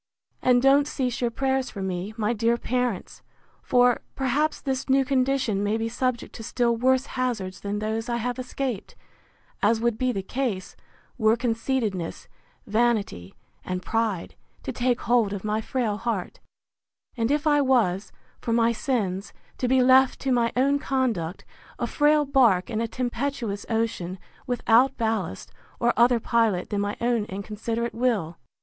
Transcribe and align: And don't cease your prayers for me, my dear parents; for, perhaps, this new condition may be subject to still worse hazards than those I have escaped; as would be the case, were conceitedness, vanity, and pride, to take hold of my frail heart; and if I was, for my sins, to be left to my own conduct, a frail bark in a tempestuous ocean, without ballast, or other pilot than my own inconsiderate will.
And 0.41 0.63
don't 0.63 0.87
cease 0.87 1.21
your 1.21 1.29
prayers 1.29 1.69
for 1.69 1.83
me, 1.83 2.15
my 2.17 2.33
dear 2.33 2.57
parents; 2.57 3.21
for, 3.61 4.01
perhaps, 4.15 4.59
this 4.59 4.89
new 4.89 5.05
condition 5.05 5.63
may 5.63 5.77
be 5.77 5.87
subject 5.89 6.33
to 6.33 6.43
still 6.43 6.75
worse 6.75 7.05
hazards 7.05 7.59
than 7.59 7.77
those 7.77 8.09
I 8.09 8.17
have 8.17 8.39
escaped; 8.39 8.95
as 9.61 9.79
would 9.79 9.99
be 9.99 10.11
the 10.11 10.23
case, 10.23 10.75
were 11.19 11.35
conceitedness, 11.37 12.27
vanity, 12.65 13.35
and 13.63 13.83
pride, 13.83 14.33
to 14.63 14.71
take 14.71 15.01
hold 15.01 15.33
of 15.33 15.43
my 15.43 15.61
frail 15.61 15.97
heart; 15.97 16.39
and 17.15 17.29
if 17.29 17.45
I 17.45 17.61
was, 17.61 18.11
for 18.39 18.53
my 18.53 18.71
sins, 18.71 19.33
to 19.59 19.67
be 19.67 19.83
left 19.83 20.19
to 20.21 20.31
my 20.31 20.51
own 20.55 20.79
conduct, 20.79 21.45
a 21.77 21.85
frail 21.85 22.25
bark 22.25 22.71
in 22.71 22.81
a 22.81 22.87
tempestuous 22.87 23.67
ocean, 23.69 24.17
without 24.47 24.97
ballast, 24.97 25.51
or 25.79 25.93
other 25.95 26.19
pilot 26.19 26.71
than 26.71 26.81
my 26.81 26.97
own 27.01 27.25
inconsiderate 27.25 27.93
will. 27.93 28.37